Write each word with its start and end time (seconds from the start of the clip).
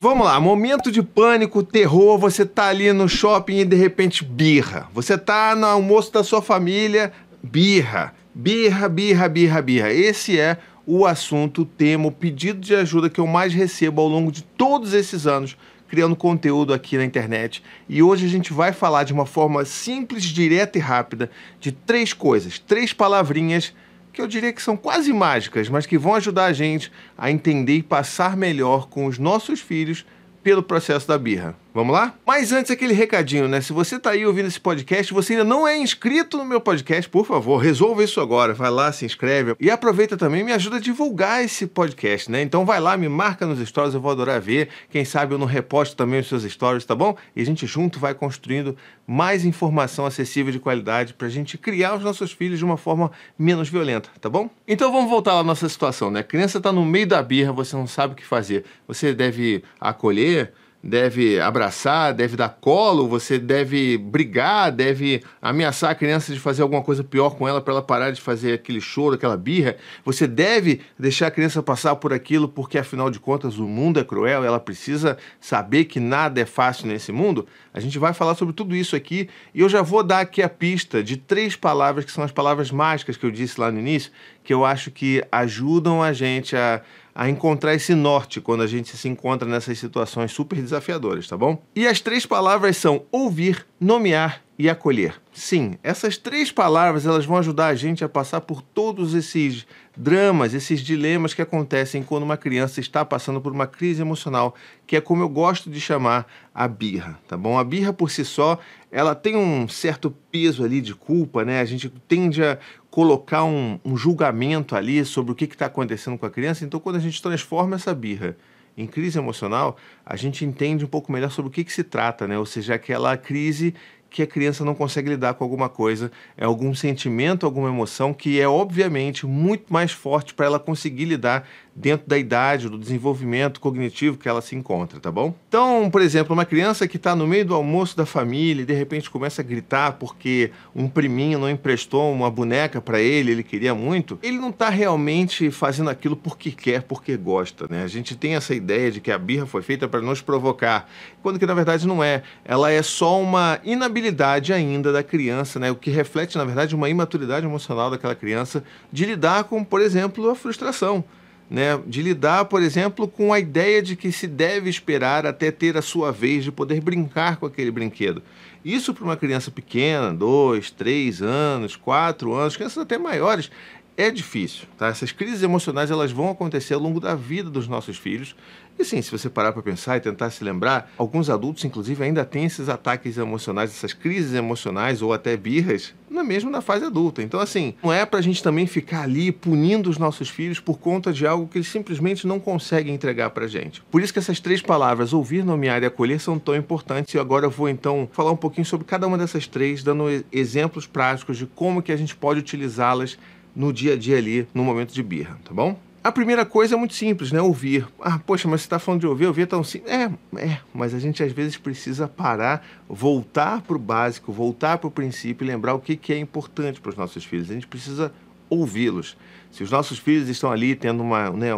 Vamos 0.00 0.26
lá, 0.26 0.38
momento 0.38 0.92
de 0.92 1.02
pânico, 1.02 1.60
terror, 1.60 2.16
você 2.18 2.46
tá 2.46 2.68
ali 2.68 2.92
no 2.92 3.08
shopping 3.08 3.56
e 3.56 3.64
de 3.64 3.74
repente 3.74 4.24
birra. 4.24 4.88
Você 4.94 5.18
tá 5.18 5.56
no 5.56 5.66
almoço 5.66 6.12
da 6.12 6.22
sua 6.22 6.40
família, 6.40 7.12
birra. 7.42 8.14
Birra, 8.32 8.88
birra, 8.88 9.28
birra, 9.28 9.60
birra. 9.60 9.92
Esse 9.92 10.38
é 10.38 10.56
o 10.86 11.04
assunto, 11.04 11.62
o 11.62 11.64
tema, 11.64 12.06
o 12.06 12.12
pedido 12.12 12.60
de 12.60 12.76
ajuda 12.76 13.10
que 13.10 13.18
eu 13.18 13.26
mais 13.26 13.52
recebo 13.52 14.00
ao 14.00 14.06
longo 14.06 14.30
de 14.30 14.44
todos 14.44 14.94
esses 14.94 15.26
anos 15.26 15.56
criando 15.88 16.14
conteúdo 16.14 16.72
aqui 16.72 16.96
na 16.96 17.04
internet. 17.04 17.60
E 17.88 18.00
hoje 18.00 18.24
a 18.24 18.28
gente 18.28 18.52
vai 18.52 18.72
falar 18.72 19.02
de 19.02 19.12
uma 19.12 19.26
forma 19.26 19.64
simples, 19.64 20.22
direta 20.22 20.78
e 20.78 20.80
rápida 20.80 21.28
de 21.58 21.72
três 21.72 22.12
coisas, 22.12 22.56
três 22.56 22.92
palavrinhas 22.92 23.74
que 24.18 24.22
eu 24.22 24.26
diria 24.26 24.52
que 24.52 24.60
são 24.60 24.76
quase 24.76 25.12
mágicas, 25.12 25.68
mas 25.68 25.86
que 25.86 25.96
vão 25.96 26.12
ajudar 26.16 26.46
a 26.46 26.52
gente 26.52 26.90
a 27.16 27.30
entender 27.30 27.74
e 27.74 27.82
passar 27.84 28.36
melhor 28.36 28.88
com 28.88 29.06
os 29.06 29.16
nossos 29.16 29.60
filhos 29.60 30.04
pelo 30.42 30.60
processo 30.60 31.06
da 31.06 31.16
birra. 31.16 31.54
Vamos 31.74 31.92
lá? 31.92 32.14
Mas 32.26 32.50
antes, 32.50 32.70
aquele 32.70 32.94
recadinho, 32.94 33.46
né? 33.46 33.60
Se 33.60 33.74
você 33.74 33.98
tá 33.98 34.10
aí 34.10 34.24
ouvindo 34.24 34.46
esse 34.46 34.58
podcast, 34.58 35.12
você 35.12 35.34
ainda 35.34 35.44
não 35.44 35.68
é 35.68 35.76
inscrito 35.76 36.38
no 36.38 36.44
meu 36.44 36.60
podcast, 36.60 37.08
por 37.10 37.26
favor, 37.26 37.58
resolva 37.58 38.02
isso 38.02 38.20
agora. 38.20 38.54
Vai 38.54 38.70
lá, 38.70 38.90
se 38.90 39.04
inscreve. 39.04 39.54
E 39.60 39.70
aproveita 39.70 40.16
também 40.16 40.42
me 40.42 40.52
ajuda 40.52 40.76
a 40.76 40.80
divulgar 40.80 41.44
esse 41.44 41.66
podcast, 41.66 42.30
né? 42.30 42.40
Então 42.40 42.64
vai 42.64 42.80
lá, 42.80 42.96
me 42.96 43.08
marca 43.08 43.46
nos 43.46 43.60
stories, 43.66 43.94
eu 43.94 44.00
vou 44.00 44.10
adorar 44.10 44.40
ver. 44.40 44.70
Quem 44.90 45.04
sabe 45.04 45.34
eu 45.34 45.38
não 45.38 45.46
reposto 45.46 45.94
também 45.94 46.20
os 46.20 46.26
seus 46.26 46.42
stories, 46.42 46.86
tá 46.86 46.94
bom? 46.94 47.16
E 47.36 47.42
a 47.42 47.44
gente 47.44 47.66
junto 47.66 48.00
vai 48.00 48.14
construindo 48.14 48.74
mais 49.06 49.44
informação 49.44 50.06
acessível 50.06 50.50
de 50.50 50.58
qualidade 50.58 51.12
pra 51.12 51.28
gente 51.28 51.58
criar 51.58 51.94
os 51.94 52.02
nossos 52.02 52.32
filhos 52.32 52.58
de 52.58 52.64
uma 52.64 52.78
forma 52.78 53.12
menos 53.38 53.68
violenta, 53.68 54.08
tá 54.20 54.30
bom? 54.30 54.48
Então 54.66 54.90
vamos 54.90 55.10
voltar 55.10 55.38
à 55.38 55.44
nossa 55.44 55.68
situação, 55.68 56.10
né? 56.10 56.20
A 56.20 56.24
criança 56.24 56.60
tá 56.60 56.72
no 56.72 56.84
meio 56.84 57.06
da 57.06 57.22
birra, 57.22 57.52
você 57.52 57.76
não 57.76 57.86
sabe 57.86 58.14
o 58.14 58.16
que 58.16 58.24
fazer. 58.24 58.64
Você 58.86 59.14
deve 59.14 59.62
acolher 59.78 60.52
deve 60.82 61.40
abraçar, 61.40 62.14
deve 62.14 62.36
dar 62.36 62.48
colo, 62.48 63.08
você 63.08 63.38
deve 63.38 63.98
brigar, 63.98 64.70
deve 64.70 65.22
ameaçar 65.42 65.90
a 65.90 65.94
criança 65.94 66.32
de 66.32 66.38
fazer 66.38 66.62
alguma 66.62 66.82
coisa 66.82 67.02
pior 67.02 67.30
com 67.30 67.48
ela 67.48 67.60
para 67.60 67.74
ela 67.74 67.82
parar 67.82 68.10
de 68.10 68.20
fazer 68.20 68.52
aquele 68.52 68.80
choro, 68.80 69.16
aquela 69.16 69.36
birra. 69.36 69.76
Você 70.04 70.26
deve 70.26 70.80
deixar 70.98 71.26
a 71.26 71.30
criança 71.30 71.62
passar 71.62 71.96
por 71.96 72.12
aquilo 72.12 72.48
porque 72.48 72.78
afinal 72.78 73.10
de 73.10 73.18
contas 73.18 73.58
o 73.58 73.66
mundo 73.66 73.98
é 73.98 74.04
cruel, 74.04 74.44
ela 74.44 74.60
precisa 74.60 75.18
saber 75.40 75.86
que 75.86 75.98
nada 75.98 76.40
é 76.40 76.46
fácil 76.46 76.86
nesse 76.86 77.10
mundo. 77.10 77.46
A 77.74 77.80
gente 77.80 77.98
vai 77.98 78.14
falar 78.14 78.34
sobre 78.34 78.54
tudo 78.54 78.74
isso 78.74 78.94
aqui 78.94 79.28
e 79.52 79.60
eu 79.60 79.68
já 79.68 79.82
vou 79.82 80.02
dar 80.02 80.20
aqui 80.20 80.42
a 80.42 80.48
pista 80.48 81.02
de 81.02 81.16
três 81.16 81.56
palavras 81.56 82.04
que 82.04 82.12
são 82.12 82.22
as 82.22 82.32
palavras 82.32 82.70
mágicas 82.70 83.16
que 83.16 83.26
eu 83.26 83.30
disse 83.30 83.60
lá 83.60 83.70
no 83.70 83.80
início, 83.80 84.12
que 84.44 84.54
eu 84.54 84.64
acho 84.64 84.90
que 84.90 85.24
ajudam 85.30 86.02
a 86.02 86.12
gente 86.12 86.56
a 86.56 86.80
a 87.18 87.28
encontrar 87.28 87.74
esse 87.74 87.96
norte 87.96 88.40
quando 88.40 88.62
a 88.62 88.66
gente 88.68 88.96
se 88.96 89.08
encontra 89.08 89.48
nessas 89.48 89.76
situações 89.76 90.30
super 90.30 90.54
desafiadoras, 90.54 91.26
tá 91.26 91.36
bom? 91.36 91.60
E 91.74 91.84
as 91.84 92.00
três 92.00 92.24
palavras 92.24 92.76
são 92.76 93.02
ouvir, 93.10 93.66
nomear 93.80 94.40
e 94.58 94.68
acolher. 94.68 95.14
Sim, 95.32 95.74
essas 95.84 96.16
três 96.16 96.50
palavras 96.50 97.06
elas 97.06 97.24
vão 97.24 97.36
ajudar 97.36 97.68
a 97.68 97.74
gente 97.76 98.04
a 98.04 98.08
passar 98.08 98.40
por 98.40 98.60
todos 98.60 99.14
esses 99.14 99.64
dramas, 99.96 100.52
esses 100.52 100.80
dilemas 100.80 101.32
que 101.32 101.40
acontecem 101.40 102.02
quando 102.02 102.24
uma 102.24 102.36
criança 102.36 102.80
está 102.80 103.04
passando 103.04 103.40
por 103.40 103.52
uma 103.52 103.68
crise 103.68 104.02
emocional, 104.02 104.56
que 104.84 104.96
é 104.96 105.00
como 105.00 105.22
eu 105.22 105.28
gosto 105.28 105.70
de 105.70 105.80
chamar 105.80 106.26
a 106.52 106.66
birra, 106.66 107.18
tá 107.28 107.36
bom? 107.36 107.56
A 107.56 107.62
birra 107.62 107.92
por 107.92 108.10
si 108.10 108.24
só, 108.24 108.58
ela 108.90 109.14
tem 109.14 109.36
um 109.36 109.68
certo 109.68 110.10
peso 110.30 110.64
ali 110.64 110.80
de 110.80 110.94
culpa, 110.94 111.44
né? 111.44 111.60
A 111.60 111.64
gente 111.64 111.88
tende 112.08 112.42
a 112.42 112.58
colocar 112.90 113.44
um, 113.44 113.78
um 113.84 113.96
julgamento 113.96 114.74
ali 114.74 115.04
sobre 115.04 115.30
o 115.30 115.34
que 115.36 115.44
está 115.44 115.66
acontecendo 115.66 116.18
com 116.18 116.26
a 116.26 116.30
criança. 116.30 116.64
Então, 116.64 116.80
quando 116.80 116.96
a 116.96 117.00
gente 117.00 117.22
transforma 117.22 117.76
essa 117.76 117.94
birra 117.94 118.36
em 118.78 118.86
crise 118.86 119.18
emocional, 119.18 119.76
a 120.06 120.14
gente 120.14 120.44
entende 120.44 120.84
um 120.84 120.88
pouco 120.88 121.10
melhor 121.10 121.32
sobre 121.32 121.48
o 121.48 121.52
que, 121.52 121.64
que 121.64 121.72
se 121.72 121.82
trata, 121.82 122.28
né? 122.28 122.38
Ou 122.38 122.46
seja, 122.46 122.74
aquela 122.74 123.16
crise 123.16 123.74
que 124.10 124.22
a 124.22 124.26
criança 124.26 124.64
não 124.64 124.74
consegue 124.74 125.10
lidar 125.10 125.34
com 125.34 125.44
alguma 125.44 125.68
coisa, 125.68 126.10
é 126.36 126.44
algum 126.44 126.74
sentimento, 126.74 127.44
alguma 127.44 127.68
emoção 127.68 128.14
que 128.14 128.40
é 128.40 128.48
obviamente 128.48 129.26
muito 129.26 129.72
mais 129.72 129.92
forte 129.92 130.34
para 130.34 130.46
ela 130.46 130.58
conseguir 130.58 131.04
lidar 131.04 131.46
dentro 131.78 132.08
da 132.08 132.18
idade, 132.18 132.68
do 132.68 132.76
desenvolvimento 132.76 133.60
cognitivo 133.60 134.18
que 134.18 134.28
ela 134.28 134.42
se 134.42 134.56
encontra, 134.56 134.98
tá 134.98 135.12
bom? 135.12 135.32
Então, 135.48 135.88
por 135.90 136.02
exemplo, 136.02 136.34
uma 136.34 136.44
criança 136.44 136.88
que 136.88 136.96
está 136.96 137.14
no 137.14 137.26
meio 137.26 137.44
do 137.44 137.54
almoço 137.54 137.96
da 137.96 138.04
família 138.04 138.62
e 138.62 138.66
de 138.66 138.74
repente 138.74 139.08
começa 139.08 139.42
a 139.42 139.44
gritar 139.44 139.92
porque 139.92 140.50
um 140.74 140.88
priminho 140.88 141.38
não 141.38 141.48
emprestou 141.48 142.12
uma 142.12 142.28
boneca 142.28 142.80
para 142.80 143.00
ele, 143.00 143.30
ele 143.30 143.44
queria 143.44 143.76
muito, 143.76 144.18
ele 144.22 144.38
não 144.38 144.50
está 144.50 144.68
realmente 144.68 145.52
fazendo 145.52 145.88
aquilo 145.88 146.16
porque 146.16 146.50
quer, 146.50 146.82
porque 146.82 147.16
gosta, 147.16 147.66
né? 147.70 147.84
A 147.84 147.88
gente 147.88 148.16
tem 148.16 148.34
essa 148.34 148.54
ideia 148.54 148.90
de 148.90 149.00
que 149.00 149.12
a 149.12 149.18
birra 149.18 149.46
foi 149.46 149.62
feita 149.62 149.86
para 149.86 150.00
nos 150.00 150.20
provocar, 150.20 150.90
quando 151.22 151.38
que 151.38 151.46
na 151.46 151.54
verdade 151.54 151.86
não 151.86 152.02
é. 152.02 152.24
Ela 152.44 152.72
é 152.72 152.82
só 152.82 153.20
uma 153.20 153.60
inabilidade 153.62 154.52
ainda 154.52 154.92
da 154.92 155.04
criança, 155.04 155.60
né? 155.60 155.70
O 155.70 155.76
que 155.76 155.90
reflete, 155.90 156.36
na 156.36 156.44
verdade, 156.44 156.74
uma 156.74 156.88
imaturidade 156.88 157.46
emocional 157.46 157.88
daquela 157.88 158.16
criança 158.16 158.64
de 158.90 159.04
lidar 159.04 159.44
com, 159.44 159.62
por 159.62 159.80
exemplo, 159.80 160.28
a 160.28 160.34
frustração 160.34 161.04
né, 161.50 161.80
de 161.86 162.02
lidar, 162.02 162.44
por 162.44 162.62
exemplo, 162.62 163.08
com 163.08 163.32
a 163.32 163.38
ideia 163.38 163.80
de 163.82 163.96
que 163.96 164.12
se 164.12 164.26
deve 164.26 164.68
esperar 164.68 165.26
até 165.26 165.50
ter 165.50 165.76
a 165.76 165.82
sua 165.82 166.12
vez 166.12 166.44
de 166.44 166.52
poder 166.52 166.80
brincar 166.80 167.36
com 167.36 167.46
aquele 167.46 167.70
brinquedo. 167.70 168.22
Isso 168.64 168.92
para 168.92 169.04
uma 169.04 169.16
criança 169.16 169.50
pequena, 169.50 170.12
dois, 170.12 170.70
três 170.70 171.22
anos, 171.22 171.74
quatro 171.76 172.34
anos, 172.34 172.56
crianças 172.56 172.78
até 172.78 172.98
maiores, 172.98 173.50
é 173.98 174.12
difícil, 174.12 174.68
tá? 174.78 174.86
Essas 174.86 175.10
crises 175.10 175.42
emocionais 175.42 175.90
elas 175.90 176.12
vão 176.12 176.30
acontecer 176.30 176.72
ao 176.72 176.80
longo 176.80 177.00
da 177.00 177.16
vida 177.16 177.50
dos 177.50 177.66
nossos 177.66 177.98
filhos. 177.98 178.36
E 178.78 178.84
sim, 178.84 179.02
se 179.02 179.10
você 179.10 179.28
parar 179.28 179.52
para 179.52 179.60
pensar 179.60 179.96
e 179.96 180.00
tentar 180.00 180.30
se 180.30 180.44
lembrar, 180.44 180.88
alguns 180.96 181.28
adultos, 181.28 181.64
inclusive, 181.64 182.04
ainda 182.04 182.24
têm 182.24 182.44
esses 182.44 182.68
ataques 182.68 183.18
emocionais, 183.18 183.70
essas 183.70 183.92
crises 183.92 184.34
emocionais 184.34 185.02
ou 185.02 185.12
até 185.12 185.36
birras, 185.36 185.96
não 186.08 186.20
é 186.20 186.24
mesmo 186.24 186.48
na 186.48 186.60
fase 186.60 186.84
adulta. 186.84 187.20
Então, 187.20 187.40
assim, 187.40 187.74
não 187.82 187.92
é 187.92 188.06
para 188.06 188.20
a 188.20 188.22
gente 188.22 188.40
também 188.40 188.68
ficar 188.68 189.02
ali 189.02 189.32
punindo 189.32 189.90
os 189.90 189.98
nossos 189.98 190.28
filhos 190.28 190.60
por 190.60 190.78
conta 190.78 191.12
de 191.12 191.26
algo 191.26 191.48
que 191.48 191.58
eles 191.58 191.66
simplesmente 191.66 192.24
não 192.24 192.38
conseguem 192.38 192.94
entregar 192.94 193.30
para 193.30 193.48
gente. 193.48 193.82
Por 193.90 194.00
isso 194.00 194.12
que 194.12 194.20
essas 194.20 194.38
três 194.38 194.62
palavras, 194.62 195.12
ouvir, 195.12 195.44
nomear 195.44 195.82
e 195.82 195.86
acolher, 195.86 196.20
são 196.20 196.38
tão 196.38 196.54
importantes. 196.54 197.12
E 197.12 197.18
agora 197.18 197.46
eu 197.46 197.50
vou 197.50 197.68
então 197.68 198.08
falar 198.12 198.30
um 198.30 198.36
pouquinho 198.36 198.64
sobre 198.64 198.86
cada 198.86 199.08
uma 199.08 199.18
dessas 199.18 199.48
três, 199.48 199.82
dando 199.82 200.04
exemplos 200.30 200.86
práticos 200.86 201.36
de 201.36 201.46
como 201.46 201.82
que 201.82 201.90
a 201.90 201.96
gente 201.96 202.14
pode 202.14 202.38
utilizá-las 202.38 203.18
no 203.58 203.72
dia 203.72 203.94
a 203.94 203.96
dia 203.96 204.16
ali, 204.16 204.46
no 204.54 204.62
momento 204.62 204.94
de 204.94 205.02
birra, 205.02 205.36
tá 205.44 205.52
bom? 205.52 205.76
A 206.02 206.12
primeira 206.12 206.46
coisa 206.46 206.76
é 206.76 206.78
muito 206.78 206.94
simples, 206.94 207.32
né? 207.32 207.42
Ouvir. 207.42 207.88
Ah, 208.00 208.20
poxa, 208.20 208.46
mas 208.46 208.60
você 208.60 208.66
está 208.66 208.78
falando 208.78 209.00
de 209.00 209.06
ouvir, 209.08 209.26
ouvir 209.26 209.42
é 209.42 209.46
tão 209.46 209.64
simples. 209.64 209.92
É, 209.92 210.04
é, 210.36 210.60
mas 210.72 210.94
a 210.94 210.98
gente 211.00 211.24
às 211.24 211.32
vezes 211.32 211.56
precisa 211.56 212.06
parar, 212.06 212.64
voltar 212.88 213.60
para 213.62 213.74
o 213.74 213.78
básico, 213.78 214.32
voltar 214.32 214.78
para 214.78 214.86
o 214.86 214.90
princípio 214.92 215.44
e 215.44 215.48
lembrar 215.48 215.74
o 215.74 215.80
que, 215.80 215.96
que 215.96 216.12
é 216.12 216.18
importante 216.18 216.80
para 216.80 216.90
os 216.90 216.96
nossos 216.96 217.24
filhos. 217.24 217.50
A 217.50 217.54
gente 217.54 217.66
precisa 217.66 218.12
ouvi-los. 218.48 219.16
Se 219.50 219.62
os 219.62 219.70
nossos 219.70 219.98
filhos 219.98 220.28
estão 220.28 220.52
ali 220.52 220.74
tendo 220.74 221.02
uma, 221.02 221.30
né, 221.30 221.50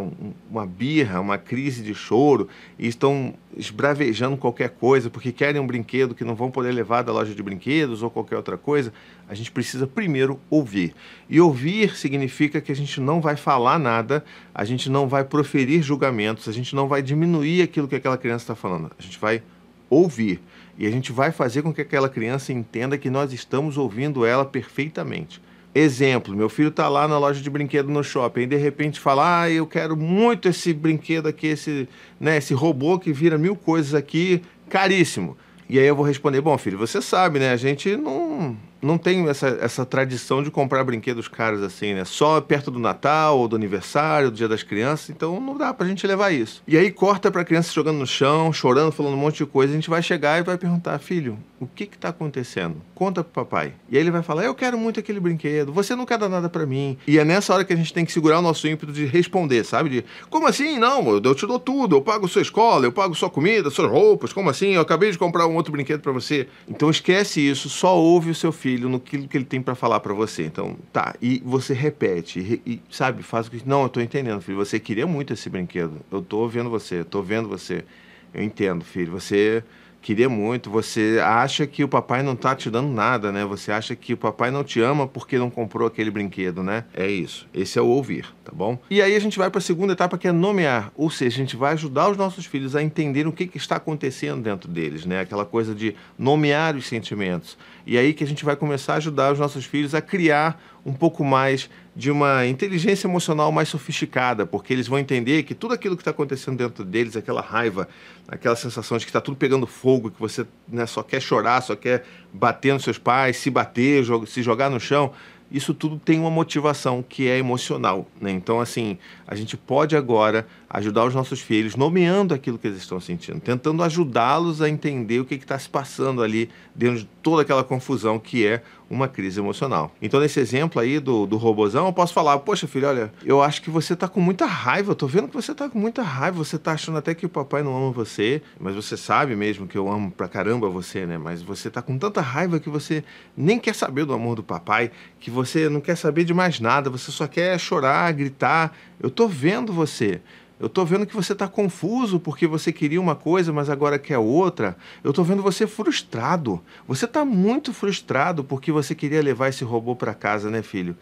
uma 0.48 0.64
birra, 0.64 1.20
uma 1.20 1.36
crise 1.36 1.82
de 1.82 1.94
choro 1.94 2.48
e 2.78 2.86
estão 2.86 3.34
esbravejando 3.56 4.36
qualquer 4.36 4.70
coisa 4.70 5.10
porque 5.10 5.32
querem 5.32 5.60
um 5.60 5.66
brinquedo 5.66 6.14
que 6.14 6.24
não 6.24 6.34
vão 6.34 6.50
poder 6.50 6.72
levar 6.72 7.02
da 7.02 7.12
loja 7.12 7.34
de 7.34 7.42
brinquedos 7.42 8.02
ou 8.02 8.08
qualquer 8.08 8.36
outra 8.36 8.56
coisa, 8.56 8.92
a 9.28 9.34
gente 9.34 9.50
precisa 9.50 9.86
primeiro 9.86 10.40
ouvir. 10.48 10.94
E 11.28 11.40
ouvir 11.40 11.96
significa 11.96 12.60
que 12.60 12.70
a 12.70 12.76
gente 12.76 13.00
não 13.00 13.20
vai 13.20 13.36
falar 13.36 13.78
nada, 13.78 14.24
a 14.54 14.64
gente 14.64 14.88
não 14.88 15.08
vai 15.08 15.24
proferir 15.24 15.82
julgamentos, 15.82 16.48
a 16.48 16.52
gente 16.52 16.74
não 16.74 16.86
vai 16.86 17.02
diminuir 17.02 17.60
aquilo 17.62 17.88
que 17.88 17.96
aquela 17.96 18.16
criança 18.16 18.44
está 18.44 18.54
falando. 18.54 18.90
A 18.98 19.02
gente 19.02 19.18
vai 19.18 19.42
ouvir. 19.90 20.40
E 20.78 20.86
a 20.86 20.90
gente 20.90 21.12
vai 21.12 21.32
fazer 21.32 21.62
com 21.62 21.74
que 21.74 21.82
aquela 21.82 22.08
criança 22.08 22.52
entenda 22.52 22.96
que 22.96 23.10
nós 23.10 23.32
estamos 23.32 23.76
ouvindo 23.76 24.24
ela 24.24 24.44
perfeitamente. 24.44 25.42
Exemplo, 25.72 26.34
meu 26.34 26.48
filho 26.48 26.68
está 26.68 26.88
lá 26.88 27.06
na 27.06 27.16
loja 27.16 27.40
de 27.40 27.48
brinquedo 27.48 27.88
no 27.88 28.02
shopping 28.02 28.40
e 28.40 28.46
de 28.46 28.56
repente 28.56 28.98
fala: 28.98 29.42
Ah, 29.42 29.50
eu 29.50 29.66
quero 29.66 29.96
muito 29.96 30.48
esse 30.48 30.72
brinquedo 30.72 31.28
aqui, 31.28 31.46
esse, 31.46 31.88
né, 32.18 32.38
esse 32.38 32.52
robô 32.52 32.98
que 32.98 33.12
vira 33.12 33.38
mil 33.38 33.54
coisas 33.54 33.94
aqui, 33.94 34.42
caríssimo. 34.68 35.36
E 35.68 35.78
aí 35.78 35.86
eu 35.86 35.94
vou 35.94 36.04
responder: 36.04 36.40
Bom, 36.40 36.58
filho, 36.58 36.76
você 36.76 37.00
sabe, 37.00 37.38
né? 37.38 37.52
A 37.52 37.56
gente 37.56 37.96
não, 37.96 38.56
não 38.82 38.98
tem 38.98 39.28
essa, 39.28 39.58
essa 39.60 39.84
tradição 39.84 40.42
de 40.42 40.50
comprar 40.50 40.84
brinquedos 40.84 41.28
caros 41.28 41.62
assim, 41.62 41.94
né? 41.94 42.04
Só 42.04 42.40
perto 42.40 42.70
do 42.70 42.78
Natal, 42.78 43.38
ou 43.38 43.48
do 43.48 43.56
aniversário, 43.56 44.30
do 44.30 44.36
Dia 44.36 44.48
das 44.48 44.62
Crianças, 44.62 45.10
então 45.10 45.40
não 45.40 45.56
dá 45.56 45.72
pra 45.72 45.86
gente 45.86 46.06
levar 46.06 46.30
isso. 46.30 46.62
E 46.66 46.76
aí 46.76 46.90
corta 46.90 47.30
pra 47.30 47.44
criança 47.44 47.72
jogando 47.72 47.98
no 47.98 48.06
chão, 48.06 48.52
chorando, 48.52 48.92
falando 48.92 49.14
um 49.14 49.18
monte 49.18 49.38
de 49.38 49.46
coisa, 49.46 49.72
a 49.72 49.76
gente 49.76 49.90
vai 49.90 50.02
chegar 50.02 50.38
e 50.38 50.42
vai 50.42 50.56
perguntar, 50.56 50.98
filho, 50.98 51.38
o 51.60 51.66
que 51.66 51.86
que 51.86 51.98
tá 51.98 52.08
acontecendo? 52.08 52.80
Conta 52.94 53.22
pro 53.22 53.44
papai. 53.44 53.74
E 53.90 53.96
aí 53.96 54.02
ele 54.02 54.10
vai 54.10 54.22
falar, 54.22 54.44
eu 54.44 54.54
quero 54.54 54.78
muito 54.78 54.98
aquele 54.98 55.20
brinquedo, 55.20 55.72
você 55.72 55.94
não 55.94 56.06
quer 56.06 56.18
dar 56.18 56.28
nada 56.28 56.48
para 56.48 56.64
mim. 56.64 56.96
E 57.06 57.18
é 57.18 57.24
nessa 57.24 57.52
hora 57.52 57.64
que 57.64 57.72
a 57.72 57.76
gente 57.76 57.92
tem 57.92 58.04
que 58.04 58.12
segurar 58.12 58.38
o 58.38 58.42
nosso 58.42 58.66
ímpeto 58.66 58.92
de 58.92 59.04
responder, 59.04 59.64
sabe? 59.64 59.90
De, 59.90 60.04
como 60.30 60.46
assim? 60.46 60.78
Não, 60.78 61.08
eu 61.10 61.34
te 61.34 61.46
dou 61.46 61.58
tudo, 61.58 61.96
eu 61.96 62.02
pago 62.02 62.26
sua 62.26 62.42
escola, 62.42 62.86
eu 62.86 62.92
pago 62.92 63.14
sua 63.14 63.28
comida, 63.28 63.68
suas 63.70 63.90
roupas, 63.90 64.32
como 64.32 64.48
assim? 64.48 64.74
Eu 64.74 64.80
acabei 64.80 65.10
de 65.10 65.18
comprar 65.18 65.46
um 65.46 65.54
outro 65.54 65.72
brinquedo 65.72 66.00
para 66.00 66.12
você. 66.12 66.48
Então 66.68 66.88
esquece 66.90 67.40
isso, 67.40 67.68
só 67.68 67.96
ouve 67.96 68.30
o 68.30 68.34
seu 68.34 68.50
filho 68.52 68.69
filho 68.70 68.88
no 68.88 69.00
que 69.00 69.16
ele 69.16 69.44
tem 69.44 69.60
para 69.60 69.74
falar 69.74 69.98
para 69.98 70.14
você. 70.14 70.44
Então, 70.44 70.76
tá, 70.92 71.14
e 71.20 71.42
você 71.44 71.74
repete, 71.74 72.62
e, 72.64 72.80
sabe, 72.88 73.22
faz 73.22 73.48
o 73.48 73.50
que. 73.50 73.68
Não, 73.68 73.82
eu 73.82 73.88
tô 73.88 74.00
entendendo, 74.00 74.40
filho. 74.40 74.58
Você 74.58 74.78
queria 74.78 75.06
muito 75.06 75.32
esse 75.32 75.50
brinquedo. 75.50 76.00
Eu 76.10 76.22
tô 76.22 76.46
vendo 76.46 76.70
você, 76.70 77.02
tô 77.02 77.20
vendo 77.20 77.48
você. 77.48 77.84
Eu 78.32 78.42
entendo, 78.44 78.84
filho. 78.84 79.10
Você 79.12 79.64
queria 80.00 80.28
muito, 80.28 80.70
você 80.70 81.20
acha 81.22 81.66
que 81.66 81.84
o 81.84 81.88
papai 81.88 82.22
não 82.22 82.34
tá 82.34 82.54
te 82.54 82.70
dando 82.70 82.88
nada, 82.88 83.30
né? 83.30 83.44
Você 83.44 83.70
acha 83.70 83.94
que 83.94 84.14
o 84.14 84.16
papai 84.16 84.50
não 84.50 84.64
te 84.64 84.80
ama 84.80 85.06
porque 85.06 85.38
não 85.38 85.50
comprou 85.50 85.86
aquele 85.86 86.10
brinquedo, 86.10 86.62
né? 86.62 86.84
É 86.94 87.06
isso. 87.06 87.46
Esse 87.52 87.78
é 87.78 87.82
o 87.82 87.86
ouvir, 87.86 88.26
tá 88.44 88.52
bom? 88.54 88.78
E 88.90 89.02
aí 89.02 89.14
a 89.14 89.20
gente 89.20 89.38
vai 89.38 89.50
para 89.50 89.58
a 89.58 89.62
segunda 89.62 89.92
etapa 89.92 90.16
que 90.16 90.26
é 90.26 90.32
nomear, 90.32 90.90
ou 90.96 91.10
seja, 91.10 91.36
a 91.36 91.44
gente 91.44 91.56
vai 91.56 91.72
ajudar 91.74 92.10
os 92.10 92.16
nossos 92.16 92.46
filhos 92.46 92.74
a 92.74 92.82
entender 92.82 93.26
o 93.26 93.32
que, 93.32 93.46
que 93.46 93.58
está 93.58 93.76
acontecendo 93.76 94.42
dentro 94.42 94.70
deles, 94.70 95.04
né? 95.04 95.20
Aquela 95.20 95.44
coisa 95.44 95.74
de 95.74 95.94
nomear 96.18 96.76
os 96.76 96.86
sentimentos. 96.86 97.58
E 97.86 97.98
aí 97.98 98.12
que 98.12 98.24
a 98.24 98.26
gente 98.26 98.44
vai 98.44 98.56
começar 98.56 98.94
a 98.94 98.96
ajudar 98.96 99.32
os 99.32 99.38
nossos 99.38 99.64
filhos 99.64 99.94
a 99.94 100.00
criar 100.00 100.60
um 100.84 100.92
pouco 100.92 101.24
mais 101.24 101.68
de 101.94 102.10
uma 102.10 102.46
inteligência 102.46 103.06
emocional 103.06 103.52
mais 103.52 103.68
sofisticada, 103.68 104.46
porque 104.46 104.72
eles 104.72 104.88
vão 104.88 104.98
entender 104.98 105.42
que 105.42 105.54
tudo 105.54 105.74
aquilo 105.74 105.96
que 105.96 106.00
está 106.02 106.10
acontecendo 106.10 106.56
dentro 106.56 106.84
deles, 106.84 107.16
aquela 107.16 107.40
raiva, 107.40 107.88
aquela 108.28 108.56
sensação 108.56 108.96
de 108.96 109.04
que 109.04 109.10
está 109.10 109.20
tudo 109.20 109.36
pegando 109.36 109.66
fogo, 109.66 110.10
que 110.10 110.20
você 110.20 110.46
né, 110.68 110.86
só 110.86 111.02
quer 111.02 111.20
chorar, 111.20 111.60
só 111.60 111.76
quer 111.76 112.04
bater 112.32 112.72
nos 112.72 112.84
seus 112.84 112.98
pais, 112.98 113.36
se 113.36 113.50
bater, 113.50 114.04
se 114.26 114.42
jogar 114.42 114.70
no 114.70 114.80
chão, 114.80 115.12
isso 115.50 115.74
tudo 115.74 115.98
tem 115.98 116.18
uma 116.18 116.30
motivação 116.30 117.04
que 117.06 117.28
é 117.28 117.36
emocional. 117.36 118.06
Né? 118.20 118.30
Então, 118.30 118.60
assim, 118.60 118.96
a 119.26 119.34
gente 119.34 119.56
pode 119.56 119.96
agora 119.96 120.46
ajudar 120.70 121.04
os 121.04 121.14
nossos 121.14 121.40
filhos 121.40 121.74
nomeando 121.74 122.32
aquilo 122.32 122.56
que 122.56 122.68
eles 122.68 122.78
estão 122.78 123.00
sentindo, 123.00 123.40
tentando 123.40 123.82
ajudá-los 123.82 124.62
a 124.62 124.68
entender 124.68 125.18
o 125.18 125.24
que 125.24 125.34
está 125.34 125.58
se 125.58 125.68
passando 125.68 126.22
ali 126.22 126.48
dentro 126.74 127.00
de 127.00 127.08
toda 127.20 127.42
aquela 127.42 127.64
confusão 127.64 128.20
que 128.20 128.46
é 128.46 128.62
uma 128.88 129.06
crise 129.06 129.38
emocional. 129.38 129.94
Então, 130.02 130.18
nesse 130.18 130.40
exemplo 130.40 130.80
aí 130.80 130.98
do, 130.98 131.24
do 131.24 131.36
robozão, 131.36 131.86
eu 131.86 131.92
posso 131.92 132.12
falar: 132.12 132.38
Poxa, 132.40 132.66
filho, 132.66 132.88
olha, 132.88 133.12
eu 133.24 133.40
acho 133.40 133.62
que 133.62 133.70
você 133.70 133.94
está 133.94 134.08
com 134.08 134.20
muita 134.20 134.46
raiva, 134.46 134.90
eu 134.90 134.96
tô 134.96 135.06
vendo 135.06 135.28
que 135.28 135.34
você 135.34 135.52
está 135.52 135.68
com 135.68 135.78
muita 135.78 136.02
raiva, 136.02 136.36
você 136.36 136.56
está 136.56 136.72
achando 136.72 136.98
até 136.98 137.14
que 137.14 137.24
o 137.24 137.28
papai 137.28 137.62
não 137.62 137.76
ama 137.76 137.92
você, 137.92 138.42
mas 138.58 138.74
você 138.74 138.96
sabe 138.96 139.36
mesmo 139.36 139.68
que 139.68 139.78
eu 139.78 139.90
amo 139.90 140.10
pra 140.10 140.28
caramba 140.28 140.68
você, 140.68 141.06
né? 141.06 141.18
Mas 141.18 141.42
você 141.42 141.68
está 141.68 141.80
com 141.80 141.96
tanta 141.98 142.20
raiva 142.20 142.58
que 142.58 142.68
você 142.68 143.04
nem 143.36 143.58
quer 143.58 143.74
saber 143.74 144.04
do 144.04 144.12
amor 144.12 144.34
do 144.36 144.42
papai, 144.42 144.90
que 145.20 145.30
você 145.30 145.68
não 145.68 145.80
quer 145.80 145.96
saber 145.96 146.24
de 146.24 146.34
mais 146.34 146.58
nada, 146.58 146.90
você 146.90 147.12
só 147.12 147.28
quer 147.28 147.58
chorar, 147.58 148.12
gritar. 148.12 148.76
Eu 149.00 149.08
tô 149.08 149.28
vendo 149.28 149.72
você. 149.72 150.20
Eu 150.60 150.66
estou 150.66 150.84
vendo 150.84 151.06
que 151.06 151.16
você 151.16 151.32
está 151.32 151.48
confuso 151.48 152.20
porque 152.20 152.46
você 152.46 152.70
queria 152.70 153.00
uma 153.00 153.16
coisa, 153.16 153.50
mas 153.50 153.70
agora 153.70 153.98
quer 153.98 154.18
outra. 154.18 154.76
Eu 155.02 155.08
estou 155.08 155.24
vendo 155.24 155.42
você 155.42 155.66
frustrado. 155.66 156.60
Você 156.86 157.06
está 157.06 157.24
muito 157.24 157.72
frustrado 157.72 158.44
porque 158.44 158.70
você 158.70 158.94
queria 158.94 159.22
levar 159.22 159.48
esse 159.48 159.64
robô 159.64 159.96
para 159.96 160.12
casa, 160.12 160.50
né, 160.50 160.60
filho? 160.60 160.94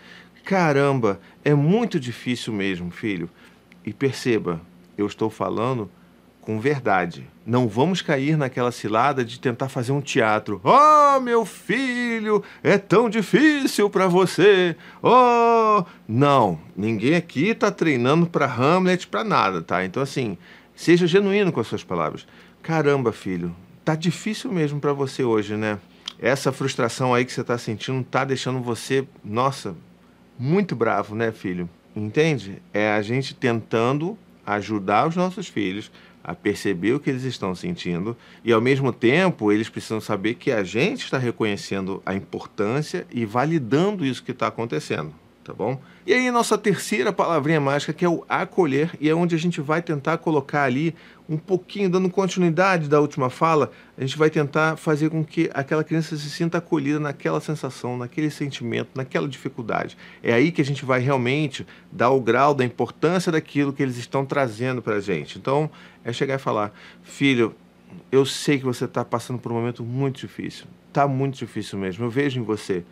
Caramba, 0.45 1.21
é 1.45 1.55
muito 1.55 1.99
difícil 1.99 2.53
mesmo, 2.53 2.93
filho. 2.93 3.29
E 3.85 3.93
perceba, 3.93 4.61
eu 4.97 5.09
estou 5.09 5.29
falando 5.29 5.91
com 6.49 6.59
verdade. 6.59 7.29
Não 7.45 7.69
vamos 7.69 8.01
cair 8.01 8.35
naquela 8.35 8.73
cilada 8.73 9.23
de 9.23 9.39
tentar 9.39 9.69
fazer 9.69 9.93
um 9.93 10.01
teatro. 10.01 10.63
Oh, 10.65 11.21
meu 11.21 11.45
filho, 11.45 12.43
é 12.63 12.79
tão 12.79 13.11
difícil 13.11 13.91
para 13.91 14.07
você. 14.07 14.75
Oh, 15.03 15.85
não, 16.09 16.59
ninguém 16.75 17.17
aqui 17.17 17.49
está 17.49 17.71
treinando 17.71 18.27
para 18.27 18.51
Hamlet 18.51 19.07
para 19.09 19.23
nada, 19.23 19.61
tá? 19.61 19.85
Então 19.85 20.03
assim, 20.03 20.39
seja 20.75 21.07
genuíno 21.07 21.53
com 21.53 21.61
as 21.61 21.67
suas 21.67 21.85
palavras. 21.85 22.27
Caramba, 22.63 23.13
filho, 23.13 23.55
tá 23.85 23.95
difícil 23.95 24.51
mesmo 24.51 24.81
para 24.81 24.95
você 24.95 25.23
hoje, 25.23 25.55
né? 25.55 25.79
Essa 26.19 26.51
frustração 26.51 27.13
aí 27.13 27.27
que 27.27 27.33
você 27.35 27.43
está 27.43 27.59
sentindo 27.59 28.03
tá 28.05 28.25
deixando 28.25 28.63
você, 28.63 29.07
nossa, 29.23 29.77
muito 30.39 30.75
bravo, 30.75 31.15
né, 31.15 31.31
filho? 31.31 31.69
Entende? 31.95 32.63
É 32.73 32.93
a 32.93 33.03
gente 33.03 33.35
tentando 33.35 34.17
ajudar 34.47 35.07
os 35.07 35.15
nossos 35.15 35.47
filhos 35.47 35.91
a 36.29 36.35
perceber 36.35 36.93
o 36.93 37.01
que 37.01 37.09
eles 37.09 37.25
estão 37.25 37.55
sentindo. 37.55 38.15
E, 38.45 38.53
ao 38.53 38.61
mesmo 38.61 38.93
tempo, 38.93 39.51
eles 39.51 39.71
precisam 39.71 39.99
saber 39.99 40.35
que 40.35 40.53
a 40.53 40.63
gente 40.63 41.05
está 41.05 41.17
reconhecendo 41.17 42.03
a 42.05 42.15
importância 42.15 43.07
e 43.11 43.25
validando 43.25 44.05
isso 44.05 44.23
que 44.23 44.33
está 44.33 44.47
acontecendo 44.49 45.15
tá 45.49 45.55
bom? 45.55 45.81
E 46.07 46.13
aí, 46.13 46.31
nossa 46.31 46.59
terceira 46.59 47.11
palavrinha 47.11 47.59
mágica, 47.59 47.95
que 47.95 48.05
é 48.05 48.09
o 48.09 48.23
acolher, 48.29 48.91
e 49.01 49.09
é 49.09 49.15
onde 49.15 49.35
a 49.35 49.39
gente 49.39 49.63
vai 49.63 49.81
tentar 49.81 50.19
colocar 50.19 50.65
ali 50.65 50.95
um 51.27 51.39
pouquinho, 51.39 51.89
dando 51.89 52.11
continuidade 52.11 52.87
da 52.87 53.01
última 53.01 53.31
fala, 53.31 53.71
a 53.97 54.03
gente 54.03 54.19
vai 54.19 54.29
tentar 54.29 54.77
fazer 54.77 55.09
com 55.09 55.25
que 55.25 55.51
aquela 55.55 55.83
criança 55.83 56.19
se 56.19 56.29
sinta 56.29 56.59
acolhida 56.59 57.01
naquela 57.01 57.41
sensação, 57.41 57.97
naquele 57.97 58.31
sentimento, 58.31 58.91
naquela 58.95 59.27
dificuldade. 59.27 59.97
É 60.23 60.35
aí 60.35 60.53
que 60.53 60.61
a 60.61 60.65
gente 60.65 60.85
vai 60.85 61.01
realmente 61.01 61.67
dar 61.91 62.11
o 62.11 62.21
grau 62.21 62.55
da 62.55 62.65
importância 62.65 63.33
daquilo 63.33 63.73
que 63.73 63.83
eles 63.83 63.97
estão 63.97 64.27
trazendo 64.27 64.83
para 64.83 64.97
a 64.97 65.01
gente. 65.01 65.39
Então, 65.39 65.71
é 66.05 66.13
chegar 66.13 66.35
e 66.35 66.39
falar: 66.39 66.73
filho, 67.03 67.55
eu 68.13 68.27
sei 68.27 68.59
que 68.59 68.67
você 68.67 68.85
está 68.85 69.03
passando 69.03 69.39
por 69.39 69.51
um 69.51 69.55
momento 69.55 69.83
muito 69.83 70.21
difícil. 70.21 70.67
Está 70.89 71.09
muito 71.09 71.39
difícil 71.39 71.79
mesmo. 71.79 72.05
Eu 72.05 72.11
vejo 72.11 72.39
em 72.39 72.43
você. 72.43 72.85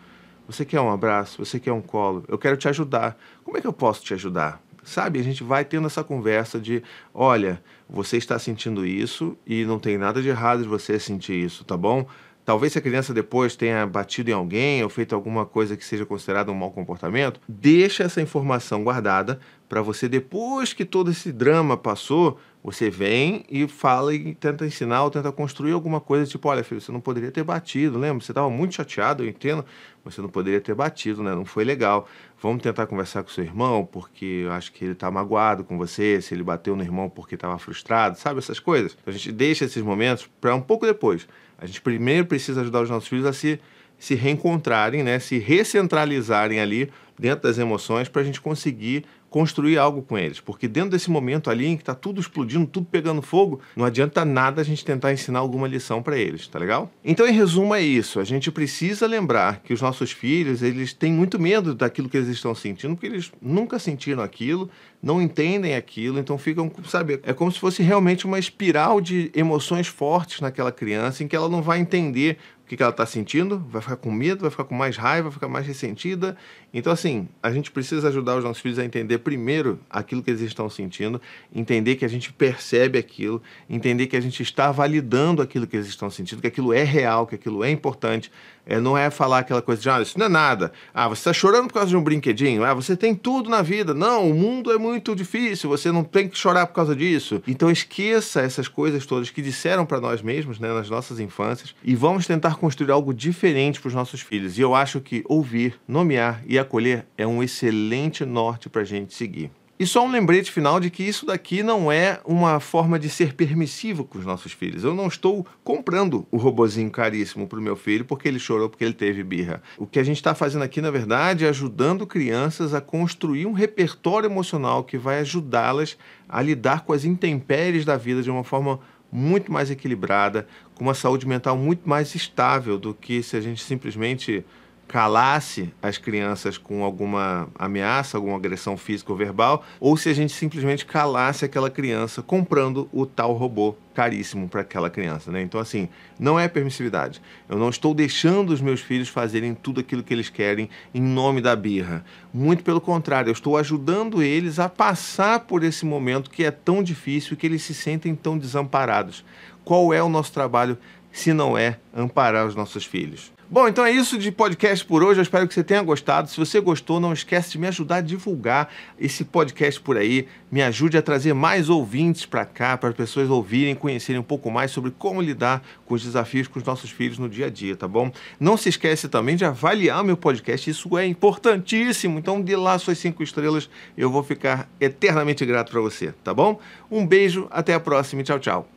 Você 0.46 0.64
quer 0.64 0.80
um 0.80 0.90
abraço? 0.90 1.44
Você 1.44 1.58
quer 1.58 1.72
um 1.72 1.82
colo? 1.82 2.24
Eu 2.28 2.38
quero 2.38 2.56
te 2.56 2.68
ajudar. 2.68 3.18
Como 3.42 3.58
é 3.58 3.60
que 3.60 3.66
eu 3.66 3.72
posso 3.72 4.02
te 4.02 4.14
ajudar? 4.14 4.62
Sabe, 4.84 5.18
a 5.18 5.22
gente 5.22 5.42
vai 5.42 5.64
tendo 5.64 5.88
essa 5.88 6.04
conversa 6.04 6.60
de, 6.60 6.80
olha, 7.12 7.60
você 7.90 8.16
está 8.16 8.38
sentindo 8.38 8.86
isso 8.86 9.36
e 9.44 9.64
não 9.64 9.80
tem 9.80 9.98
nada 9.98 10.22
de 10.22 10.28
errado 10.28 10.62
de 10.62 10.68
você 10.68 11.00
sentir 11.00 11.44
isso, 11.44 11.64
tá 11.64 11.76
bom? 11.76 12.06
Talvez 12.44 12.72
se 12.72 12.78
a 12.78 12.80
criança 12.80 13.12
depois 13.12 13.56
tenha 13.56 13.84
batido 13.84 14.30
em 14.30 14.32
alguém 14.32 14.84
ou 14.84 14.88
feito 14.88 15.16
alguma 15.16 15.44
coisa 15.44 15.76
que 15.76 15.84
seja 15.84 16.06
considerada 16.06 16.52
um 16.52 16.54
mau 16.54 16.70
comportamento, 16.70 17.40
deixa 17.48 18.04
essa 18.04 18.22
informação 18.22 18.84
guardada 18.84 19.40
para 19.68 19.82
você 19.82 20.08
depois 20.08 20.72
que 20.72 20.84
todo 20.84 21.10
esse 21.10 21.32
drama 21.32 21.76
passou, 21.76 22.38
você 22.62 22.90
vem 22.90 23.44
e 23.48 23.68
fala 23.68 24.12
e 24.12 24.34
tenta 24.34 24.66
ensinar 24.66 25.04
ou 25.04 25.10
tenta 25.10 25.30
construir 25.30 25.72
alguma 25.72 26.00
coisa, 26.00 26.28
tipo, 26.28 26.48
olha, 26.48 26.64
filho, 26.64 26.80
você 26.80 26.90
não 26.90 27.00
poderia 27.00 27.30
ter 27.30 27.44
batido, 27.44 27.96
lembra? 27.98 28.24
Você 28.24 28.32
estava 28.32 28.50
muito 28.50 28.74
chateado, 28.74 29.22
eu 29.22 29.28
entendo, 29.28 29.64
você 30.04 30.20
não 30.20 30.28
poderia 30.28 30.60
ter 30.60 30.74
batido, 30.74 31.22
né? 31.22 31.32
Não 31.32 31.44
foi 31.44 31.64
legal. 31.64 32.08
Vamos 32.42 32.62
tentar 32.62 32.86
conversar 32.86 33.22
com 33.22 33.30
seu 33.30 33.44
irmão, 33.44 33.84
porque 33.84 34.42
eu 34.44 34.52
acho 34.52 34.72
que 34.72 34.84
ele 34.84 34.94
está 34.94 35.08
magoado 35.10 35.62
com 35.62 35.78
você, 35.78 36.20
se 36.20 36.34
ele 36.34 36.42
bateu 36.42 36.74
no 36.74 36.82
irmão 36.82 37.08
porque 37.08 37.36
estava 37.36 37.56
frustrado, 37.58 38.18
sabe? 38.18 38.38
Essas 38.38 38.58
coisas. 38.58 38.96
Então, 39.00 39.14
a 39.14 39.16
gente 39.16 39.30
deixa 39.30 39.64
esses 39.64 39.82
momentos 39.82 40.28
para 40.40 40.54
um 40.54 40.60
pouco 40.60 40.86
depois. 40.86 41.28
A 41.58 41.66
gente 41.66 41.80
primeiro 41.80 42.26
precisa 42.26 42.62
ajudar 42.62 42.82
os 42.82 42.90
nossos 42.90 43.08
filhos 43.08 43.26
a 43.26 43.32
se, 43.32 43.60
se 43.96 44.16
reencontrarem, 44.16 45.04
né? 45.04 45.20
Se 45.20 45.38
recentralizarem 45.38 46.60
ali 46.60 46.90
dentro 47.18 47.42
das 47.44 47.58
emoções 47.58 48.08
para 48.08 48.22
a 48.22 48.24
gente 48.24 48.40
conseguir 48.40 49.04
construir 49.36 49.76
algo 49.76 50.02
com 50.02 50.16
eles. 50.16 50.40
Porque 50.40 50.66
dentro 50.66 50.90
desse 50.90 51.10
momento 51.10 51.50
ali 51.50 51.66
em 51.66 51.76
que 51.76 51.82
está 51.82 51.94
tudo 51.94 52.20
explodindo, 52.20 52.66
tudo 52.66 52.86
pegando 52.90 53.20
fogo, 53.20 53.60
não 53.76 53.84
adianta 53.84 54.24
nada 54.24 54.60
a 54.60 54.64
gente 54.64 54.84
tentar 54.84 55.12
ensinar 55.12 55.40
alguma 55.40 55.68
lição 55.68 56.02
para 56.02 56.16
eles, 56.16 56.46
tá 56.46 56.58
legal? 56.58 56.90
Então, 57.04 57.26
em 57.26 57.32
resumo, 57.32 57.74
é 57.74 57.82
isso. 57.82 58.20
A 58.20 58.24
gente 58.24 58.50
precisa 58.50 59.06
lembrar 59.06 59.60
que 59.62 59.74
os 59.74 59.82
nossos 59.82 60.10
filhos, 60.10 60.62
eles 60.62 60.92
têm 60.92 61.12
muito 61.12 61.38
medo 61.38 61.74
daquilo 61.74 62.08
que 62.08 62.16
eles 62.16 62.28
estão 62.28 62.54
sentindo, 62.54 62.94
porque 62.94 63.06
eles 63.06 63.30
nunca 63.42 63.78
sentiram 63.78 64.22
aquilo, 64.22 64.70
não 65.02 65.20
entendem 65.20 65.74
aquilo, 65.74 66.18
então 66.18 66.38
ficam, 66.38 66.70
sabe, 66.86 67.20
é 67.22 67.32
como 67.32 67.52
se 67.52 67.58
fosse 67.58 67.82
realmente 67.82 68.24
uma 68.24 68.38
espiral 68.38 69.00
de 69.00 69.30
emoções 69.34 69.86
fortes 69.86 70.40
naquela 70.40 70.72
criança 70.72 71.22
em 71.22 71.28
que 71.28 71.36
ela 71.36 71.48
não 71.48 71.62
vai 71.62 71.78
entender 71.78 72.38
o 72.66 72.68
que, 72.68 72.82
ela 72.82 72.90
está 72.90 73.06
sentindo, 73.06 73.64
vai 73.70 73.80
ficar 73.80 73.94
com 73.94 74.10
medo, 74.10 74.40
vai 74.40 74.50
ficar 74.50 74.64
com 74.64 74.74
mais 74.74 74.96
raiva, 74.96 75.28
vai 75.28 75.32
ficar 75.32 75.46
mais 75.46 75.64
ressentida. 75.64 76.36
Então, 76.74 76.92
assim, 76.92 77.28
a 77.40 77.52
gente 77.52 77.70
precisa 77.70 78.08
ajudar 78.08 78.36
os 78.36 78.42
nossos 78.42 78.60
filhos 78.60 78.76
a 78.80 78.84
entender 78.84 79.18
primeiro 79.18 79.78
aquilo 79.88 80.20
que 80.20 80.30
eles 80.32 80.40
estão 80.40 80.68
sentindo, 80.68 81.22
entender 81.54 81.94
que 81.94 82.04
a 82.04 82.08
gente 82.08 82.32
percebe 82.32 82.98
aquilo, 82.98 83.40
entender 83.70 84.08
que 84.08 84.16
a 84.16 84.20
gente 84.20 84.42
está 84.42 84.72
validando 84.72 85.40
aquilo 85.40 85.64
que 85.64 85.76
eles 85.76 85.86
estão 85.86 86.10
sentindo, 86.10 86.40
que 86.40 86.48
aquilo 86.48 86.72
é 86.72 86.82
real, 86.82 87.24
que 87.24 87.36
aquilo 87.36 87.62
é 87.62 87.70
importante. 87.70 88.32
É, 88.66 88.80
não 88.80 88.98
é 88.98 89.10
falar 89.10 89.38
aquela 89.38 89.62
coisa 89.62 89.80
de, 89.80 89.88
ah, 89.88 90.02
isso 90.02 90.18
não 90.18 90.26
é 90.26 90.28
nada. 90.28 90.72
Ah, 90.92 91.08
você 91.08 91.20
está 91.20 91.32
chorando 91.32 91.68
por 91.68 91.74
causa 91.74 91.88
de 91.88 91.96
um 91.96 92.02
brinquedinho. 92.02 92.64
Ah, 92.64 92.74
você 92.74 92.96
tem 92.96 93.14
tudo 93.14 93.48
na 93.48 93.62
vida. 93.62 93.94
Não, 93.94 94.28
o 94.28 94.34
mundo 94.34 94.72
é 94.72 94.78
muito 94.78 95.14
difícil, 95.14 95.70
você 95.70 95.92
não 95.92 96.02
tem 96.02 96.28
que 96.28 96.36
chorar 96.36 96.66
por 96.66 96.74
causa 96.74 96.94
disso. 96.94 97.40
Então 97.46 97.70
esqueça 97.70 98.40
essas 98.40 98.66
coisas 98.66 99.06
todas 99.06 99.30
que 99.30 99.40
disseram 99.40 99.86
para 99.86 100.00
nós 100.00 100.20
mesmos, 100.20 100.58
né, 100.58 100.72
nas 100.72 100.90
nossas 100.90 101.20
infâncias, 101.20 101.74
e 101.84 101.94
vamos 101.94 102.26
tentar 102.26 102.56
construir 102.56 102.90
algo 102.90 103.14
diferente 103.14 103.80
para 103.80 103.88
os 103.88 103.94
nossos 103.94 104.20
filhos. 104.20 104.58
E 104.58 104.60
eu 104.60 104.74
acho 104.74 105.00
que 105.00 105.22
ouvir, 105.28 105.78
nomear 105.86 106.42
e 106.46 106.58
acolher 106.58 107.06
é 107.16 107.26
um 107.26 107.42
excelente 107.42 108.24
norte 108.24 108.68
para 108.68 108.82
a 108.82 108.84
gente 108.84 109.14
seguir. 109.14 109.50
E 109.78 109.86
só 109.86 110.06
um 110.06 110.10
lembrete 110.10 110.50
final 110.50 110.80
de 110.80 110.88
que 110.88 111.02
isso 111.02 111.26
daqui 111.26 111.62
não 111.62 111.92
é 111.92 112.18
uma 112.24 112.58
forma 112.60 112.98
de 112.98 113.10
ser 113.10 113.34
permissivo 113.34 114.04
com 114.04 114.18
os 114.18 114.24
nossos 114.24 114.52
filhos. 114.52 114.84
Eu 114.84 114.94
não 114.94 115.06
estou 115.06 115.46
comprando 115.62 116.26
o 116.30 116.38
robozinho 116.38 116.90
caríssimo 116.90 117.46
para 117.46 117.58
o 117.58 117.62
meu 117.62 117.76
filho 117.76 118.02
porque 118.02 118.26
ele 118.26 118.38
chorou 118.38 118.70
porque 118.70 118.82
ele 118.82 118.94
teve 118.94 119.22
birra. 119.22 119.62
O 119.76 119.86
que 119.86 119.98
a 119.98 120.02
gente 120.02 120.16
está 120.16 120.34
fazendo 120.34 120.62
aqui, 120.62 120.80
na 120.80 120.90
verdade, 120.90 121.44
é 121.44 121.48
ajudando 121.50 122.06
crianças 122.06 122.72
a 122.72 122.80
construir 122.80 123.44
um 123.44 123.52
repertório 123.52 124.26
emocional 124.26 124.82
que 124.82 124.96
vai 124.96 125.18
ajudá-las 125.18 125.98
a 126.26 126.40
lidar 126.40 126.80
com 126.80 126.94
as 126.94 127.04
intempéries 127.04 127.84
da 127.84 127.98
vida 127.98 128.22
de 128.22 128.30
uma 128.30 128.44
forma 128.44 128.80
muito 129.12 129.52
mais 129.52 129.70
equilibrada, 129.70 130.46
com 130.74 130.84
uma 130.84 130.94
saúde 130.94 131.28
mental 131.28 131.56
muito 131.56 131.86
mais 131.86 132.14
estável 132.14 132.78
do 132.78 132.94
que 132.94 133.22
se 133.22 133.36
a 133.36 133.42
gente 133.42 133.62
simplesmente 133.62 134.42
calasse 134.88 135.72
as 135.82 135.98
crianças 135.98 136.56
com 136.56 136.84
alguma 136.84 137.48
ameaça, 137.58 138.16
alguma 138.16 138.36
agressão 138.36 138.76
física 138.76 139.12
ou 139.12 139.18
verbal, 139.18 139.64
ou 139.80 139.96
se 139.96 140.08
a 140.08 140.14
gente 140.14 140.32
simplesmente 140.32 140.86
calasse 140.86 141.44
aquela 141.44 141.68
criança 141.68 142.22
comprando 142.22 142.88
o 142.92 143.04
tal 143.04 143.32
robô 143.32 143.74
caríssimo 143.94 144.48
para 144.48 144.60
aquela 144.60 144.90
criança, 144.90 145.32
né? 145.32 145.40
Então 145.42 145.58
assim, 145.58 145.88
não 146.18 146.38
é 146.38 146.46
permissividade. 146.48 147.20
Eu 147.48 147.58
não 147.58 147.70
estou 147.70 147.94
deixando 147.94 148.50
os 148.50 148.60
meus 148.60 148.80
filhos 148.80 149.08
fazerem 149.08 149.54
tudo 149.54 149.80
aquilo 149.80 150.02
que 150.02 150.14
eles 150.14 150.28
querem 150.28 150.68
em 150.94 151.00
nome 151.00 151.40
da 151.40 151.56
birra. 151.56 152.04
Muito 152.32 152.62
pelo 152.62 152.80
contrário, 152.80 153.30
eu 153.30 153.32
estou 153.32 153.56
ajudando 153.56 154.22
eles 154.22 154.58
a 154.58 154.68
passar 154.68 155.40
por 155.40 155.64
esse 155.64 155.84
momento 155.84 156.30
que 156.30 156.44
é 156.44 156.50
tão 156.50 156.82
difícil 156.82 157.34
e 157.34 157.36
que 157.36 157.46
eles 157.46 157.62
se 157.62 157.74
sentem 157.74 158.14
tão 158.14 158.38
desamparados. 158.38 159.24
Qual 159.64 159.92
é 159.92 160.02
o 160.02 160.08
nosso 160.08 160.32
trabalho 160.32 160.78
se 161.10 161.32
não 161.32 161.56
é 161.56 161.78
amparar 161.94 162.46
os 162.46 162.54
nossos 162.54 162.84
filhos? 162.84 163.35
Bom, 163.48 163.68
então 163.68 163.86
é 163.86 163.92
isso 163.92 164.18
de 164.18 164.32
podcast 164.32 164.84
por 164.84 165.04
hoje. 165.04 165.20
Eu 165.20 165.22
espero 165.22 165.46
que 165.46 165.54
você 165.54 165.62
tenha 165.62 165.80
gostado. 165.80 166.28
Se 166.28 166.36
você 166.36 166.58
gostou, 166.58 166.98
não 166.98 167.12
esquece 167.12 167.52
de 167.52 167.58
me 167.58 167.68
ajudar 167.68 167.96
a 167.96 168.00
divulgar 168.00 168.68
esse 168.98 169.24
podcast 169.24 169.80
por 169.80 169.96
aí. 169.96 170.26
Me 170.50 170.64
ajude 170.64 170.98
a 170.98 171.02
trazer 171.02 171.32
mais 171.32 171.68
ouvintes 171.68 172.26
para 172.26 172.44
cá, 172.44 172.76
para 172.76 172.88
as 172.88 172.96
pessoas 172.96 173.30
ouvirem, 173.30 173.76
conhecerem 173.76 174.20
um 174.20 174.24
pouco 174.24 174.50
mais 174.50 174.72
sobre 174.72 174.90
como 174.90 175.22
lidar 175.22 175.62
com 175.84 175.94
os 175.94 176.02
desafios 176.02 176.48
com 176.48 176.58
os 176.58 176.64
nossos 176.64 176.90
filhos 176.90 177.18
no 177.18 177.28
dia 177.28 177.46
a 177.46 177.50
dia, 177.50 177.76
tá 177.76 177.86
bom? 177.86 178.10
Não 178.40 178.56
se 178.56 178.68
esquece 178.68 179.08
também 179.08 179.36
de 179.36 179.44
avaliar 179.44 180.02
o 180.02 180.04
meu 180.04 180.16
podcast. 180.16 180.68
Isso 180.68 180.98
é 180.98 181.06
importantíssimo. 181.06 182.18
Então 182.18 182.40
dê 182.40 182.56
lá 182.56 182.76
suas 182.80 182.98
cinco 182.98 183.22
estrelas. 183.22 183.70
Eu 183.96 184.10
vou 184.10 184.24
ficar 184.24 184.68
eternamente 184.80 185.46
grato 185.46 185.70
para 185.70 185.80
você, 185.80 186.12
tá 186.24 186.34
bom? 186.34 186.58
Um 186.90 187.06
beijo, 187.06 187.46
até 187.48 187.74
a 187.74 187.80
próxima 187.80 188.22
e 188.22 188.24
tchau, 188.24 188.40
tchau. 188.40 188.75